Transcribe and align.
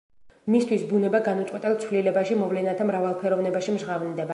მისთვის 0.53 0.85
ბუნება 0.93 1.21
განუწყვეტელ 1.29 1.77
ცვლილებაში, 1.85 2.41
მოვლენათა 2.43 2.89
მრავალფეროვნებაში 2.93 3.79
მჟღავნდება. 3.79 4.29